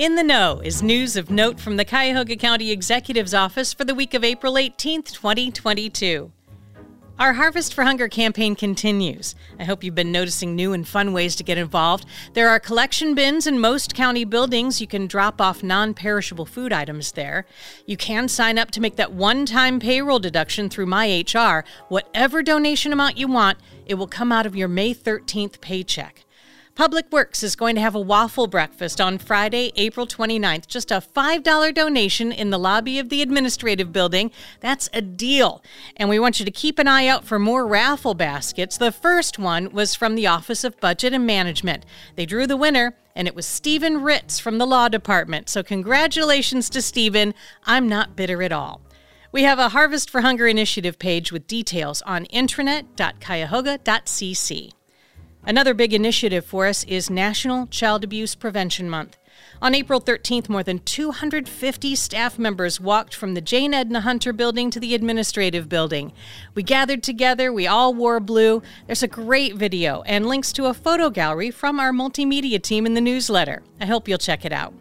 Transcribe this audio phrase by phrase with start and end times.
[0.00, 3.94] In the Know is news of note from the Cuyahoga County Executive's Office for the
[3.94, 6.32] week of April 18th, 2022.
[7.18, 9.34] Our Harvest for Hunger campaign continues.
[9.58, 12.06] I hope you've been noticing new and fun ways to get involved.
[12.32, 14.80] There are collection bins in most county buildings.
[14.80, 17.44] You can drop off non perishable food items there.
[17.84, 21.62] You can sign up to make that one time payroll deduction through MyHR.
[21.90, 26.24] Whatever donation amount you want, it will come out of your May 13th paycheck.
[26.80, 30.66] Public Works is going to have a waffle breakfast on Friday, April 29th.
[30.66, 34.30] Just a $5 donation in the lobby of the administrative building.
[34.60, 35.62] That's a deal.
[35.98, 38.78] And we want you to keep an eye out for more raffle baskets.
[38.78, 41.84] The first one was from the Office of Budget and Management.
[42.16, 45.50] They drew the winner, and it was Stephen Ritz from the Law Department.
[45.50, 47.34] So, congratulations to Stephen.
[47.64, 48.80] I'm not bitter at all.
[49.32, 54.70] We have a Harvest for Hunger initiative page with details on intranet.cuyahoga.cc.
[55.44, 59.16] Another big initiative for us is National Child Abuse Prevention Month.
[59.62, 64.70] On April 13th, more than 250 staff members walked from the Jane Edna Hunter building
[64.70, 66.12] to the administrative building.
[66.54, 68.62] We gathered together, we all wore blue.
[68.86, 72.92] There's a great video and links to a photo gallery from our multimedia team in
[72.92, 73.62] the newsletter.
[73.80, 74.74] I hope you'll check it out.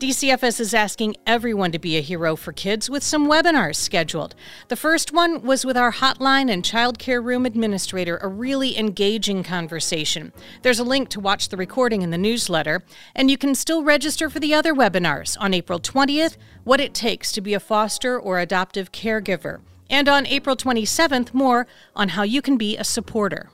[0.00, 4.34] DCFS is asking everyone to be a hero for kids with some webinars scheduled.
[4.68, 9.42] The first one was with our hotline and child care room administrator, a really engaging
[9.42, 10.32] conversation.
[10.62, 12.82] There's a link to watch the recording in the newsletter,
[13.14, 17.30] and you can still register for the other webinars on April 20th What It Takes
[17.32, 22.40] to Be a Foster or Adoptive Caregiver, and on April 27th, more on how you
[22.40, 23.50] can be a supporter.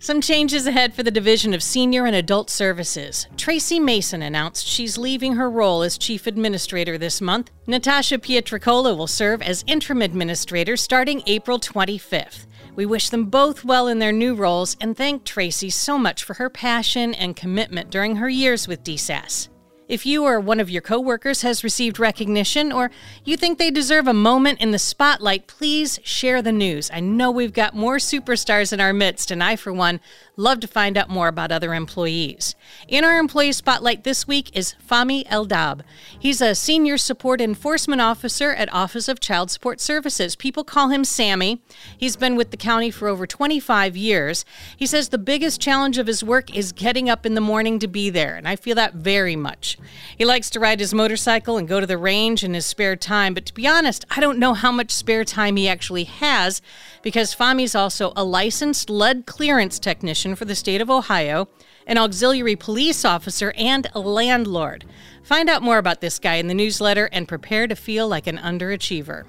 [0.00, 3.26] Some changes ahead for the Division of Senior and Adult Services.
[3.36, 7.50] Tracy Mason announced she's leaving her role as Chief Administrator this month.
[7.66, 12.46] Natasha Pietricola will serve as Interim Administrator starting April 25th.
[12.76, 16.34] We wish them both well in their new roles and thank Tracy so much for
[16.34, 19.48] her passion and commitment during her years with DSAS.
[19.88, 22.90] If you or one of your coworkers has received recognition or
[23.24, 26.90] you think they deserve a moment in the spotlight, please share the news.
[26.92, 30.00] I know we've got more superstars in our midst, and I, for one,
[30.38, 32.54] love to find out more about other employees.
[32.86, 35.80] In our employee spotlight this week is Fami Eldab.
[36.18, 40.36] He's a senior support enforcement officer at Office of Child Support Services.
[40.36, 41.60] People call him Sammy.
[41.96, 44.44] He's been with the county for over 25 years.
[44.76, 47.88] He says the biggest challenge of his work is getting up in the morning to
[47.88, 49.76] be there, and I feel that very much.
[50.16, 53.34] He likes to ride his motorcycle and go to the range in his spare time,
[53.34, 56.62] but to be honest, I don't know how much spare time he actually has
[57.02, 61.48] because Fami's also a licensed lead clearance technician for the state of Ohio,
[61.86, 64.84] an auxiliary police officer, and a landlord.
[65.22, 68.38] Find out more about this guy in the newsletter and prepare to feel like an
[68.38, 69.24] underachiever.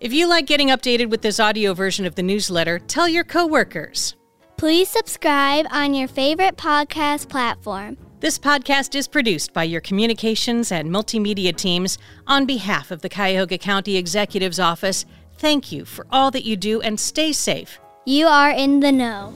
[0.00, 4.16] If you like getting updated with this audio version of the newsletter, tell your coworkers.
[4.56, 7.96] Please subscribe on your favorite podcast platform.
[8.20, 13.56] This podcast is produced by your communications and multimedia teams on behalf of the Cuyahoga
[13.56, 15.06] County Executive's Office.
[15.38, 17.80] Thank you for all that you do and stay safe.
[18.04, 19.32] You are in the know.